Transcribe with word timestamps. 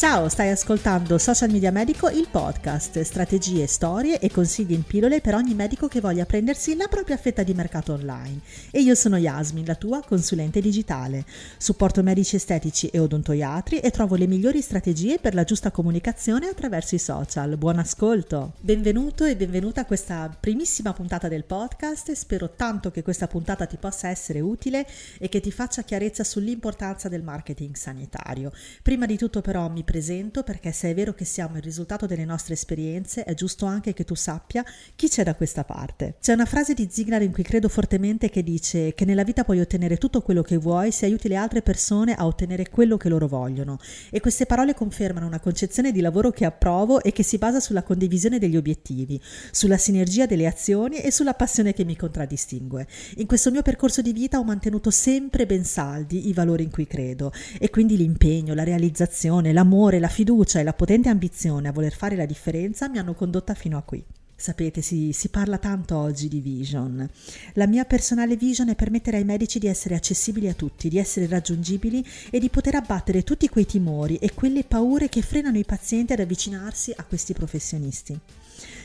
Ciao, 0.00 0.30
stai 0.30 0.48
ascoltando 0.48 1.18
Social 1.18 1.50
Media 1.50 1.70
Medico, 1.70 2.08
il 2.08 2.26
podcast, 2.30 3.02
strategie, 3.02 3.66
storie 3.66 4.18
e 4.18 4.30
consigli 4.30 4.72
in 4.72 4.82
pillole 4.82 5.20
per 5.20 5.34
ogni 5.34 5.52
medico 5.52 5.88
che 5.88 6.00
voglia 6.00 6.24
prendersi 6.24 6.74
la 6.74 6.88
propria 6.88 7.18
fetta 7.18 7.42
di 7.42 7.52
mercato 7.52 7.92
online. 7.92 8.40
E 8.70 8.80
io 8.80 8.94
sono 8.94 9.18
Yasmin, 9.18 9.66
la 9.66 9.74
tua 9.74 10.02
consulente 10.02 10.62
digitale. 10.62 11.26
Supporto 11.58 12.02
medici 12.02 12.36
estetici 12.36 12.86
e 12.86 12.98
odontoiatri 12.98 13.80
e 13.80 13.90
trovo 13.90 14.14
le 14.14 14.26
migliori 14.26 14.62
strategie 14.62 15.18
per 15.18 15.34
la 15.34 15.44
giusta 15.44 15.70
comunicazione 15.70 16.46
attraverso 16.48 16.94
i 16.94 16.98
social. 16.98 17.58
Buon 17.58 17.78
ascolto! 17.78 18.54
Benvenuto 18.58 19.26
e 19.26 19.36
benvenuta 19.36 19.82
a 19.82 19.84
questa 19.84 20.34
primissima 20.40 20.94
puntata 20.94 21.28
del 21.28 21.44
podcast. 21.44 22.12
Spero 22.12 22.48
tanto 22.56 22.90
che 22.90 23.02
questa 23.02 23.26
puntata 23.26 23.66
ti 23.66 23.76
possa 23.76 24.08
essere 24.08 24.40
utile 24.40 24.86
e 25.18 25.28
che 25.28 25.40
ti 25.40 25.52
faccia 25.52 25.82
chiarezza 25.82 26.24
sull'importanza 26.24 27.10
del 27.10 27.22
marketing 27.22 27.74
sanitario. 27.74 28.50
Prima 28.80 29.04
di 29.04 29.18
tutto 29.18 29.42
però 29.42 29.68
mi 29.68 29.88
presento 29.90 30.44
perché 30.44 30.70
se 30.70 30.88
è 30.88 30.94
vero 30.94 31.14
che 31.14 31.24
siamo 31.24 31.56
il 31.56 31.62
risultato 31.64 32.06
delle 32.06 32.24
nostre 32.24 32.54
esperienze, 32.54 33.24
è 33.24 33.34
giusto 33.34 33.66
anche 33.66 33.92
che 33.92 34.04
tu 34.04 34.14
sappia 34.14 34.64
chi 34.94 35.08
c'è 35.08 35.24
da 35.24 35.34
questa 35.34 35.64
parte. 35.64 36.14
C'è 36.20 36.32
una 36.32 36.44
frase 36.44 36.74
di 36.74 36.86
Ziglar 36.88 37.22
in 37.22 37.32
cui 37.32 37.42
credo 37.42 37.68
fortemente 37.68 38.30
che 38.30 38.44
dice 38.44 38.94
che 38.94 39.04
nella 39.04 39.24
vita 39.24 39.42
puoi 39.42 39.58
ottenere 39.58 39.96
tutto 39.96 40.22
quello 40.22 40.42
che 40.42 40.58
vuoi 40.58 40.92
se 40.92 41.06
aiuti 41.06 41.26
le 41.26 41.34
altre 41.34 41.60
persone 41.60 42.14
a 42.14 42.24
ottenere 42.24 42.68
quello 42.68 42.96
che 42.96 43.08
loro 43.08 43.26
vogliono. 43.26 43.80
E 44.10 44.20
queste 44.20 44.46
parole 44.46 44.74
confermano 44.74 45.26
una 45.26 45.40
concezione 45.40 45.90
di 45.90 46.00
lavoro 46.00 46.30
che 46.30 46.44
approvo 46.44 47.02
e 47.02 47.10
che 47.10 47.24
si 47.24 47.38
basa 47.38 47.58
sulla 47.58 47.82
condivisione 47.82 48.38
degli 48.38 48.56
obiettivi, 48.56 49.20
sulla 49.50 49.76
sinergia 49.76 50.26
delle 50.26 50.46
azioni 50.46 50.98
e 50.98 51.10
sulla 51.10 51.34
passione 51.34 51.72
che 51.72 51.84
mi 51.84 51.96
contraddistingue. 51.96 52.86
In 53.16 53.26
questo 53.26 53.50
mio 53.50 53.62
percorso 53.62 54.02
di 54.02 54.12
vita 54.12 54.38
ho 54.38 54.44
mantenuto 54.44 54.92
sempre 54.92 55.46
ben 55.46 55.64
saldi 55.64 56.28
i 56.28 56.32
valori 56.32 56.62
in 56.62 56.70
cui 56.70 56.86
credo 56.86 57.32
e 57.58 57.70
quindi 57.70 57.96
l'impegno, 57.96 58.54
la 58.54 58.62
realizzazione, 58.62 59.52
l'amore 59.52 59.78
l'amore, 59.80 59.98
la 59.98 60.08
fiducia 60.08 60.60
e 60.60 60.62
la 60.62 60.74
potente 60.74 61.08
ambizione 61.08 61.68
a 61.68 61.72
voler 61.72 61.94
fare 61.94 62.14
la 62.14 62.26
differenza 62.26 62.88
mi 62.88 62.98
hanno 62.98 63.14
condotta 63.14 63.54
fino 63.54 63.78
a 63.78 63.82
qui. 63.82 64.04
Sapete, 64.36 64.82
si, 64.82 65.12
si, 65.12 65.28
parla 65.28 65.56
tanto 65.56 65.96
oggi 65.96 66.28
di 66.28 66.40
vision. 66.40 67.08
La 67.54 67.66
mia 67.66 67.84
personale 67.84 68.36
vision 68.36 68.68
è 68.68 68.74
permettere 68.74 69.16
ai 69.16 69.24
medici 69.24 69.58
di 69.58 69.66
essere 69.66 69.94
accessibili 69.94 70.48
a 70.48 70.54
tutti, 70.54 70.88
di 70.88 70.98
essere 70.98 71.26
raggiungibili 71.26 72.04
e 72.30 72.38
di 72.38 72.50
poter 72.50 72.74
abbattere 72.74 73.22
tutti 73.22 73.48
quei 73.48 73.66
timori 73.66 74.16
e 74.16 74.34
quelle 74.34 74.64
paure 74.64 75.08
che 75.08 75.22
frenano 75.22 75.58
i 75.58 75.64
pazienti 75.64 76.12
ad 76.12 76.20
avvicinarsi 76.20 76.92
a 76.96 77.04
questi 77.04 77.32
professionisti. 77.32 78.18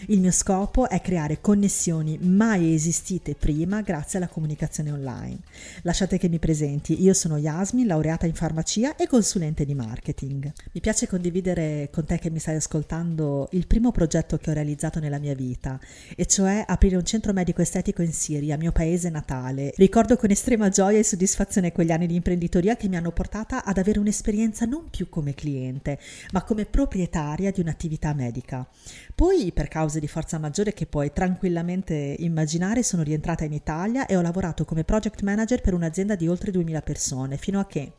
Il 0.08 0.20
mio 0.20 0.32
scopo 0.32 0.88
è 0.90 1.02
creare 1.02 1.42
connessioni 1.42 2.18
mai 2.22 2.74
esistite 2.74 3.36
prima 3.36 3.82
grazie 3.82 4.20
alla 4.20 4.28
comunicazione 4.28 4.92
online. 4.92 5.40
Lasciate 5.82 6.18
che 6.18 6.30
mi 6.30 6.40
presenti, 6.40 7.02
io 7.02 7.14
sono 7.14 7.38
Yasmin, 7.38 7.88
laureata 7.88 8.26
in 8.26 8.34
farmacia 8.34 8.96
e 8.96 9.08
consulente 9.08 9.66
di 9.66 9.74
marketing. 9.74 10.52
Mi 10.72 10.82
piace 10.82 11.08
condividere 11.08 11.90
con 11.92 12.06
te 12.06 12.20
che 12.20 12.30
mi 12.30 12.40
stai 12.40 12.56
ascoltando 12.56 13.48
il 13.52 13.68
primo 13.68 13.92
progetto 13.92 14.38
che 14.38 14.52
ho 14.52 14.54
realizzato 14.54 15.00
nella 15.00 15.20
mia 15.20 15.34
vita, 15.34 15.80
e 16.16 16.26
cioè 16.26 16.64
aprire 16.68 16.96
un 16.96 17.06
centro 17.06 17.34
medico 17.34 17.62
estetico 17.62 18.02
in 18.02 18.14
Siria, 18.14 18.58
mio 18.58 18.72
paese 18.72 19.10
natale. 19.10 19.74
Ricordo 19.76 20.18
con 20.18 20.30
estrema 20.30 20.70
gioia 20.70 21.00
e 21.00 21.04
soddisfazione 21.04 21.72
quegli 21.72 21.92
anni 21.92 22.08
di 22.08 22.16
imprenditoria 22.16 22.76
che 22.76 22.88
mi 22.88 22.96
hanno 22.96 23.12
portata 23.12 23.64
ad 23.64 23.78
avere 23.78 24.00
un'esperienza 24.00 24.66
non 24.66 24.90
più 24.90 25.10
come 25.10 25.34
cliente, 25.34 26.00
ma 26.32 26.44
come 26.44 26.66
proprietaria 26.66 27.52
di 27.52 27.62
un'attività 27.62 28.14
medica. 28.14 28.68
Poi, 29.14 29.52
per 29.52 29.65
cause 29.68 30.00
di 30.00 30.08
forza 30.08 30.38
maggiore 30.38 30.74
che 30.74 30.86
puoi 30.86 31.12
tranquillamente 31.14 32.16
immaginare, 32.20 32.84
sono 32.84 33.04
rientrata 33.04 33.44
in 33.44 33.54
Italia 33.54 34.06
e 34.06 34.16
ho 34.16 34.22
lavorato 34.22 34.66
come 34.66 34.84
project 34.84 35.22
manager 35.22 35.62
per 35.62 35.74
un'azienda 35.74 36.16
di 36.16 36.28
oltre 36.28 36.52
2000 36.52 36.82
persone, 36.82 37.38
fino 37.38 37.60
a 37.60 37.66
che 37.66 37.92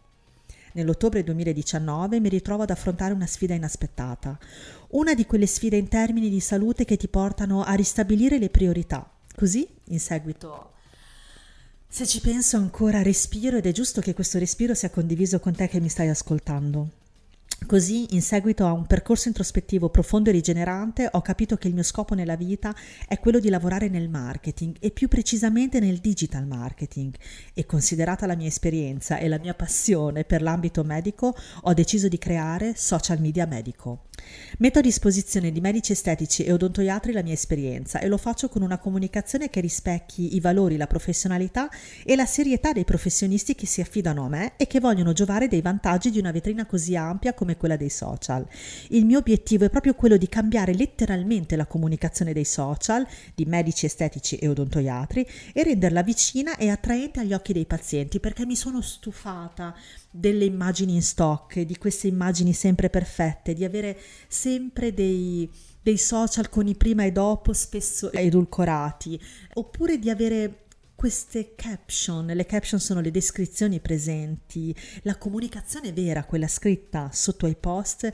nell'ottobre 0.73 1.25
2019 1.25 2.21
mi 2.21 2.29
ritrovo 2.29 2.63
ad 2.63 2.71
affrontare 2.71 3.15
una 3.15 3.27
sfida 3.27 3.55
inaspettata, 3.55 4.39
una 4.91 5.15
di 5.15 5.27
quelle 5.27 5.47
sfide 5.47 5.77
in 5.77 5.89
termini 5.89 6.29
di 6.29 6.41
salute 6.41 6.85
che 6.85 6.97
ti 6.97 7.09
portano 7.09 7.63
a 7.63 7.75
ristabilire 7.75 8.39
le 8.39 8.51
priorità. 8.51 9.11
Così, 9.35 9.69
in 9.87 10.01
seguito 10.01 10.75
se 11.89 12.07
ci 12.07 12.21
penso 12.21 12.59
ancora 12.59 13.01
respiro 13.01 13.57
ed 13.57 13.65
è 13.65 13.73
giusto 13.73 14.03
che 14.03 14.13
questo 14.13 14.39
respiro 14.39 14.75
sia 14.75 14.91
condiviso 14.91 15.41
con 15.41 15.55
te 15.55 15.67
che 15.67 15.81
mi 15.81 15.89
stai 15.89 16.09
ascoltando. 16.09 16.91
Così, 17.65 18.15
in 18.15 18.23
seguito 18.23 18.65
a 18.65 18.73
un 18.73 18.87
percorso 18.87 19.27
introspettivo 19.27 19.89
profondo 19.89 20.29
e 20.29 20.33
rigenerante, 20.33 21.09
ho 21.11 21.21
capito 21.21 21.57
che 21.57 21.67
il 21.67 21.75
mio 21.75 21.83
scopo 21.83 22.15
nella 22.15 22.37
vita 22.37 22.73
è 23.09 23.19
quello 23.19 23.41
di 23.41 23.49
lavorare 23.49 23.89
nel 23.89 24.09
marketing 24.09 24.77
e 24.79 24.91
più 24.91 25.09
precisamente 25.09 25.81
nel 25.81 25.99
digital 25.99 26.47
marketing 26.47 27.15
e 27.55 27.67
considerata 27.67 28.27
la 28.27 28.37
mia 28.37 28.47
esperienza 28.47 29.19
e 29.19 29.27
la 29.27 29.39
mia 29.39 29.55
passione 29.55 30.23
per 30.23 30.43
l'ambito 30.43 30.85
medico, 30.85 31.35
ho 31.63 31.75
deciso 31.75 32.07
di 32.07 32.19
creare 32.19 32.75
Social 32.77 33.21
Media 33.21 33.47
Medico. 33.47 34.05
Metto 34.59 34.79
a 34.79 34.83
disposizione 34.83 35.53
di 35.53 35.61
medici 35.61 35.93
estetici 35.93 36.43
e 36.43 36.53
odontoiatri 36.53 37.13
la 37.13 37.23
mia 37.23 37.35
esperienza 37.35 38.01
e 38.01 38.09
lo 38.09 38.17
faccio 38.17 38.49
con 38.49 38.63
una 38.63 38.79
comunicazione 38.79 39.51
che 39.51 39.61
rispecchi 39.61 40.35
i 40.35 40.41
valori, 40.41 40.79
la 40.79 40.87
professionalità 40.87 41.69
e 42.03 42.17
la 42.17 42.25
serietà 42.25 42.73
dei 42.73 42.85
professionisti 42.85 43.55
che 43.55 43.67
si 43.67 43.83
affidano 43.83 44.25
a 44.25 44.29
me 44.29 44.53
e 44.57 44.67
che 44.67 44.81
vogliono 44.81 45.13
giovare 45.13 45.49
dei 45.49 45.61
vantaggi 45.61 46.11
di 46.11 46.19
una 46.19 46.31
vetrina 46.31 46.65
così 46.65 46.97
ampia 46.97 47.35
come 47.35 47.59
quella 47.59 47.77
dei 47.77 47.91
social. 47.91 48.47
Il 48.89 49.05
mio 49.05 49.19
obiettivo 49.19 49.67
è 49.67 49.71
proprio 49.71 49.95
quello 49.95 50.17
di 50.17 50.29
cambiare 50.29 50.73
letteralmente 50.73 51.55
la 51.55 51.67
comunicazione 51.67 52.33
dei 52.33 52.47
social, 52.47 53.07
di 53.35 53.45
medici 53.45 53.85
estetici 53.85 54.37
e 54.37 54.49
odontoiatri, 54.49 55.27
e 55.53 55.63
renderla 55.65 56.03
vicina 56.03 56.57
e 56.57 56.71
attraente 56.71 57.21
agli 57.21 57.35
occhi 57.35 57.53
dei 57.53 57.67
pazienti, 57.67 58.21
perché 58.21 58.47
mi 58.47 58.57
sono 58.57 58.81
stufata 58.81 59.75
delle 60.11 60.47
immagini 60.47 60.95
in 60.95 61.03
stock, 61.03 61.61
di 61.61 61.77
queste 61.77 62.07
immagini 62.07 62.55
sempre 62.55 62.89
perfette, 62.89 63.53
di 63.53 63.65
avere 63.65 63.99
sempre 64.29 64.93
dei, 64.93 65.49
dei 65.83 65.99
social 65.99 66.49
con 66.49 66.67
i 66.67 66.75
prima 66.75 67.05
e 67.05 67.13
dopo 67.13 67.53
spesso 67.53 68.13
edulcorati, 68.13 69.21
oppure 69.55 69.99
di 69.99 70.11
avere 70.11 70.65
queste 70.97 71.55
caption, 71.55 72.27
le 72.27 72.47
caption 72.47 72.81
sono 72.81 73.01
le 73.01 73.11
descrizioni 73.11 73.81
presenti, 73.81 74.75
la 75.03 75.17
comunicazione 75.17 75.93
vera, 75.93 76.25
quella 76.25 76.49
scritta 76.49 77.11
sotto 77.13 77.45
ai 77.45 77.55
post, 77.55 78.11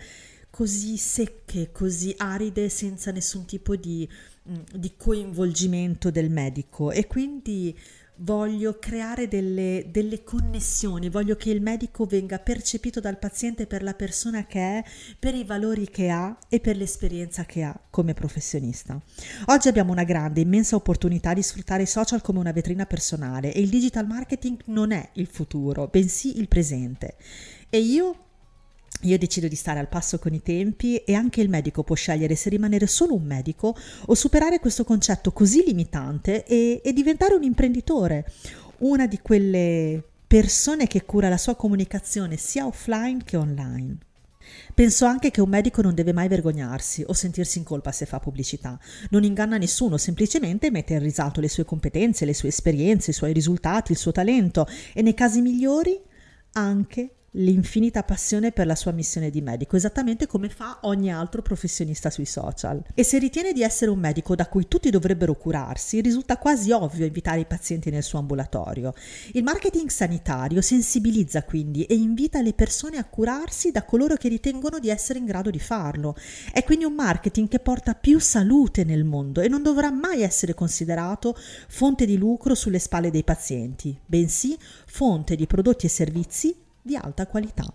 così 0.51 0.97
secche, 0.99 1.71
così 1.73 2.13
aride, 2.19 2.69
senza 2.69 3.13
nessun 3.13 3.47
tipo 3.47 3.77
di, 3.77 4.07
mm, 4.51 4.55
di 4.75 4.93
coinvolgimento 4.97 6.11
del 6.11 6.29
medico. 6.29 6.91
E 6.91 7.07
quindi 7.07 7.75
voglio 8.17 8.79
creare 8.79 9.27
delle, 9.27 9.87
delle, 9.91 10.23
connessioni, 10.23 11.09
voglio 11.09 11.35
che 11.37 11.51
il 11.51 11.61
medico 11.61 12.05
venga 12.05 12.39
percepito 12.39 13.01
dal 13.01 13.19
paziente 13.19 13.67
per 13.67 13.83
la 13.83 13.95
persona 13.95 14.47
che 14.47 14.61
è, 14.61 14.85
per 15.19 15.35
i 15.35 15.45
valori 15.45 15.89
che 15.89 16.09
ha 16.11 16.37
e 16.49 16.61
per 16.61 16.77
l'esperienza 16.77 17.45
che 17.45 17.63
ha 17.63 17.79
come 17.91 18.15
professionista. 18.15 19.01
Oggi 19.47 19.69
abbiamo 19.69 19.93
una 19.93 20.05
grande, 20.05 20.41
immensa 20.41 20.77
opportunità 20.77 21.35
di 21.35 21.43
sfruttare 21.43 21.83
i 21.83 21.87
social 21.87 22.23
come 22.23 22.39
una 22.39 22.53
vetrina 22.53 22.87
personale 22.87 23.53
e 23.53 23.61
il 23.61 23.69
digital 23.69 24.07
marketing 24.07 24.63
non 24.67 24.93
è 24.93 25.11
il 25.15 25.27
futuro, 25.27 25.89
bensì 25.89 26.39
il 26.39 26.49
presente. 26.49 27.17
E 27.69 27.79
io 27.79 28.17
io 29.03 29.19
decido 29.19 29.49
di 29.49 29.57
stare 29.57 29.79
al 29.79 29.89
passo 29.89 30.19
con 30.19 30.33
i 30.33 30.43
tempi 30.43 30.97
e 30.99 31.15
anche 31.15 31.41
il 31.41 31.49
medico 31.49 31.83
può 31.83 31.95
scegliere 31.95 32.35
se 32.35 32.49
rimanere 32.49 32.87
solo 32.87 33.15
un 33.15 33.25
medico 33.25 33.77
o 34.07 34.15
superare 34.15 34.61
questo 34.61 34.85
concetto 34.85 35.33
così 35.33 35.65
limitante 35.67 36.45
e, 36.45 36.81
e 36.83 36.93
diventare 36.93 37.35
un 37.35 37.43
imprenditore, 37.43 38.27
una 38.79 39.07
di 39.07 39.19
quelle 39.21 40.03
persone 40.27 40.87
che 40.87 41.05
cura 41.05 41.29
la 41.29 41.37
sua 41.37 41.57
comunicazione 41.57 42.37
sia 42.37 42.67
offline 42.67 43.23
che 43.25 43.37
online. 43.37 43.97
Penso 44.75 45.05
anche 45.05 45.31
che 45.31 45.41
un 45.41 45.49
medico 45.49 45.83
non 45.83 45.95
deve 45.95 46.13
mai 46.13 46.29
vergognarsi 46.29 47.05
o 47.07 47.13
sentirsi 47.13 47.59
in 47.59 47.65
colpa 47.65 47.93
se 47.93 48.07
fa 48.07 48.19
pubblicità. 48.19 48.79
Non 49.11 49.25
inganna 49.25 49.57
nessuno, 49.57 49.97
semplicemente 49.97 50.71
mette 50.71 50.95
in 50.95 51.01
risalto 51.01 51.41
le 51.41 51.49
sue 51.49 51.65
competenze, 51.65 52.25
le 52.25 52.35
sue 52.35 52.49
esperienze, 52.49 53.11
i 53.11 53.15
suoi 53.15 53.33
risultati, 53.33 53.93
il 53.93 53.99
suo 53.99 54.13
talento 54.13 54.67
e 54.93 55.03
nei 55.03 55.15
casi 55.15 55.41
migliori 55.41 56.01
anche 56.53 57.11
l'infinita 57.37 58.03
passione 58.03 58.53
per 58.53 58.67
la 58.67 58.75
sua 58.75 58.93
missione 58.93 59.31
di 59.31 59.41
medico, 59.41 59.77
esattamente 59.77 60.27
come 60.27 60.49
fa 60.49 60.79
ogni 60.83 61.11
altro 61.11 61.41
professionista 61.41 62.11
sui 62.11 62.27
social. 62.27 62.83
E 62.95 63.05
se 63.05 63.19
ritiene 63.19 63.53
di 63.53 63.63
essere 63.63 63.91
un 63.91 63.99
medico 63.99 64.35
da 64.35 64.49
cui 64.49 64.69
tutti 64.69 64.91
dovrebbero 64.91 65.35
curarsi, 65.35 66.01
risulta 66.01 66.37
quasi 66.37 66.73
ovvio 66.73 67.07
invitare 67.07 67.41
i 67.41 67.47
pazienti 67.47 67.91
nel 67.91 68.03
suo 68.03 68.19
ambulatorio. 68.19 68.93
Il 69.33 69.43
marketing 69.43 69.89
sanitario 69.89 70.61
sensibilizza 70.61 71.43
quindi 71.45 71.85
e 71.85 71.95
invita 71.95 72.43
le 72.43 72.53
persone 72.53 72.99
a 72.99 73.05
curarsi 73.05 73.71
da 73.71 73.85
coloro 73.85 74.17
che 74.17 74.29
ritengono 74.29 74.79
di 74.79 74.91
essere 74.91 75.19
in 75.19 75.25
grado 75.25 75.51
di 75.51 75.59
farlo. 75.59 76.15
È 76.53 76.63
quindi 76.65 76.85
un 76.85 76.95
marketing 76.95 77.49
che 77.49 77.61
porta 77.61 77.95
più 77.95 78.19
salute 78.19 78.85
nel 78.85 79.05
mondo 79.05 79.41
e 79.41 79.49
non 79.49 79.63
dovrà 79.63 79.91
mai 79.91 80.23
essere 80.23 80.55
considerato 80.55 81.35
fonte 81.69 82.05
di 82.05 82.19
lucro 82.19 82.55
sulle 82.55 82.79
spalle 82.79 83.11
dei 83.11 83.25
pazienti, 83.25 83.99
bensì 84.05 84.57
fonte 84.87 85.37
di 85.37 85.47
prodotti 85.47 85.87
e 85.87 85.89
servizi 85.89 86.55
di 86.83 86.97
alta 86.97 87.27
qualità. 87.27 87.73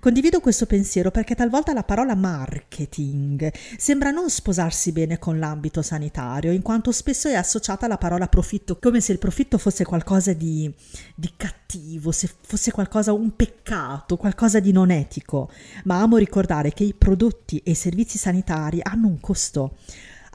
Condivido 0.00 0.40
questo 0.40 0.66
pensiero 0.66 1.10
perché 1.10 1.34
talvolta 1.34 1.72
la 1.72 1.84
parola 1.84 2.16
marketing 2.16 3.52
sembra 3.76 4.10
non 4.10 4.30
sposarsi 4.30 4.90
bene 4.90 5.18
con 5.18 5.38
l'ambito 5.38 5.80
sanitario, 5.80 6.50
in 6.50 6.62
quanto 6.62 6.90
spesso 6.90 7.28
è 7.28 7.34
associata 7.34 7.86
alla 7.86 7.98
parola 7.98 8.26
profitto, 8.26 8.78
come 8.80 9.00
se 9.00 9.12
il 9.12 9.18
profitto 9.18 9.58
fosse 9.58 9.84
qualcosa 9.84 10.32
di, 10.32 10.72
di 11.14 11.30
cattivo, 11.36 12.10
se 12.10 12.28
fosse 12.40 12.72
qualcosa, 12.72 13.12
un 13.12 13.36
peccato, 13.36 14.16
qualcosa 14.16 14.58
di 14.58 14.72
non 14.72 14.90
etico. 14.90 15.50
Ma 15.84 16.00
amo 16.00 16.16
ricordare 16.16 16.72
che 16.72 16.84
i 16.84 16.94
prodotti 16.94 17.58
e 17.58 17.72
i 17.72 17.76
servizi 17.76 18.18
sanitari 18.18 18.80
hanno 18.82 19.06
un 19.06 19.20
costo 19.20 19.76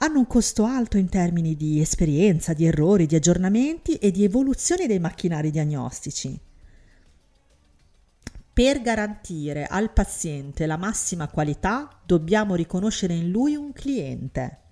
hanno 0.00 0.20
un 0.20 0.28
costo 0.28 0.64
alto 0.64 0.96
in 0.96 1.08
termini 1.08 1.56
di 1.56 1.80
esperienza, 1.80 2.52
di 2.52 2.64
errori, 2.64 3.06
di 3.06 3.16
aggiornamenti 3.16 3.96
e 3.96 4.12
di 4.12 4.22
evoluzione 4.22 4.86
dei 4.86 5.00
macchinari 5.00 5.50
diagnostici. 5.50 6.38
Per 8.58 8.82
garantire 8.82 9.66
al 9.66 9.92
paziente 9.92 10.66
la 10.66 10.76
massima 10.76 11.28
qualità 11.28 11.88
dobbiamo 12.04 12.56
riconoscere 12.56 13.14
in 13.14 13.30
lui 13.30 13.54
un 13.54 13.72
cliente. 13.72 14.67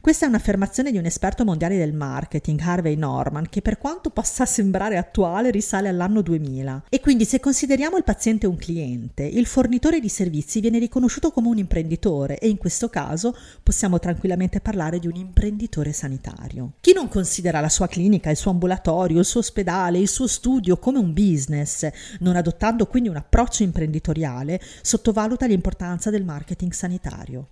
Questa 0.00 0.24
è 0.24 0.28
un'affermazione 0.28 0.90
di 0.90 0.98
un 0.98 1.04
esperto 1.04 1.44
mondiale 1.44 1.76
del 1.76 1.92
marketing, 1.92 2.60
Harvey 2.60 2.96
Norman, 2.96 3.48
che 3.48 3.62
per 3.62 3.78
quanto 3.78 4.10
possa 4.10 4.46
sembrare 4.46 4.96
attuale 4.96 5.50
risale 5.50 5.88
all'anno 5.88 6.22
2000. 6.22 6.84
E 6.88 7.00
quindi 7.00 7.24
se 7.24 7.40
consideriamo 7.40 7.96
il 7.96 8.04
paziente 8.04 8.46
un 8.46 8.56
cliente, 8.56 9.24
il 9.24 9.46
fornitore 9.46 10.00
di 10.00 10.08
servizi 10.08 10.60
viene 10.60 10.78
riconosciuto 10.78 11.30
come 11.30 11.48
un 11.48 11.58
imprenditore 11.58 12.38
e 12.38 12.48
in 12.48 12.56
questo 12.56 12.88
caso 12.88 13.36
possiamo 13.62 13.98
tranquillamente 13.98 14.60
parlare 14.60 14.98
di 14.98 15.06
un 15.06 15.16
imprenditore 15.16 15.92
sanitario. 15.92 16.72
Chi 16.80 16.92
non 16.92 17.08
considera 17.08 17.60
la 17.60 17.68
sua 17.68 17.88
clinica, 17.88 18.30
il 18.30 18.36
suo 18.36 18.50
ambulatorio, 18.50 19.18
il 19.18 19.24
suo 19.24 19.40
ospedale, 19.40 19.98
il 19.98 20.08
suo 20.08 20.26
studio 20.26 20.78
come 20.78 20.98
un 20.98 21.12
business, 21.12 21.88
non 22.20 22.36
adottando 22.36 22.86
quindi 22.86 23.08
un 23.08 23.16
approccio 23.16 23.62
imprenditoriale, 23.62 24.60
sottovaluta 24.82 25.46
l'importanza 25.46 26.10
del 26.10 26.24
marketing 26.24 26.72
sanitario. 26.72 27.48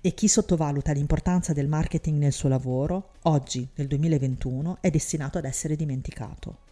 E 0.00 0.14
chi 0.14 0.28
sottovaluta 0.28 0.92
l'importanza 0.92 1.52
del 1.60 1.68
marketing 1.68 2.18
nel 2.18 2.32
suo 2.32 2.48
lavoro, 2.48 3.10
oggi, 3.24 3.68
nel 3.74 3.86
2021, 3.86 4.78
è 4.80 4.88
destinato 4.88 5.36
ad 5.36 5.44
essere 5.44 5.76
dimenticato. 5.76 6.68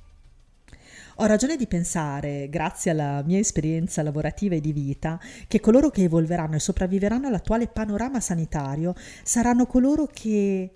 Ho 1.16 1.26
ragione 1.26 1.56
di 1.56 1.66
pensare, 1.66 2.48
grazie 2.48 2.92
alla 2.92 3.22
mia 3.22 3.38
esperienza 3.38 4.02
lavorativa 4.02 4.54
e 4.54 4.60
di 4.60 4.72
vita, 4.72 5.20
che 5.46 5.60
coloro 5.60 5.90
che 5.90 6.04
evolveranno 6.04 6.54
e 6.54 6.60
sopravviveranno 6.60 7.26
all'attuale 7.26 7.66
panorama 7.66 8.20
sanitario 8.20 8.94
saranno 9.22 9.66
coloro 9.66 10.06
che 10.06 10.70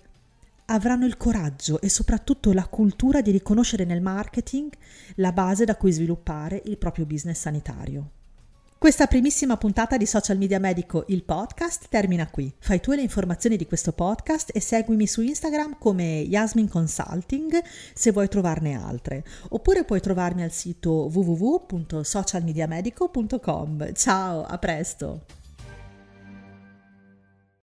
avranno 0.65 1.05
il 1.05 1.17
coraggio 1.17 1.81
e 1.81 1.89
soprattutto 1.89 2.53
la 2.53 2.67
cultura 2.67 3.21
di 3.21 3.31
riconoscere 3.31 3.83
nel 3.85 4.01
marketing 4.01 4.71
la 5.15 5.31
base 5.31 5.65
da 5.65 5.75
cui 5.75 5.91
sviluppare 5.91 6.61
il 6.65 6.77
proprio 6.77 7.05
business 7.05 7.39
sanitario. 7.39 8.09
Questa 8.83 9.07
primissima 9.07 9.55
puntata 9.55 9.95
di 9.95 10.05
Social 10.05 10.37
Media 10.37 10.59
Medico, 10.59 11.05
il 11.07 11.23
podcast, 11.23 11.85
termina 11.87 12.29
qui. 12.29 12.53
Fai 12.59 12.81
tu 12.81 12.91
le 12.91 13.01
informazioni 13.01 13.55
di 13.55 13.65
questo 13.65 13.93
podcast 13.93 14.49
e 14.53 14.59
seguimi 14.59 15.07
su 15.07 15.21
Instagram 15.21 15.77
come 15.79 16.19
Yasmin 16.19 16.67
Consulting 16.67 17.63
se 17.93 18.11
vuoi 18.11 18.27
trovarne 18.27 18.73
altre. 18.73 19.23
Oppure 19.51 19.85
puoi 19.85 20.01
trovarmi 20.01 20.43
al 20.43 20.51
sito 20.51 21.09
www.socialmediamedico.com. 21.13 23.93
Ciao, 23.93 24.43
a 24.43 24.57
presto! 24.57 25.42